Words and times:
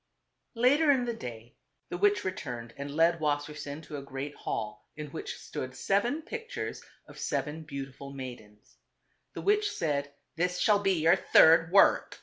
Later 0.55 0.89
in 0.89 1.05
the 1.05 1.13
day 1.13 1.53
the 1.89 1.97
witch 1.99 2.23
returned 2.23 2.73
and 2.75 2.89
led 2.95 3.19
Wassersein 3.19 3.83
to 3.83 3.97
a 3.97 4.01
great 4.01 4.33
hall, 4.33 4.87
in 4.95 5.11
which 5.11 5.37
stood 5.37 5.75
seven 5.75 6.23
pictures 6.23 6.81
of 7.07 7.19
seven 7.19 7.61
beautiful 7.61 8.11
maidens. 8.11 8.77
The 9.33 9.41
witch 9.43 9.69
said, 9.69 10.11
"This 10.35 10.57
shall 10.57 10.79
be 10.79 10.93
your 11.03 11.15
third 11.17 11.71
work. 11.71 12.19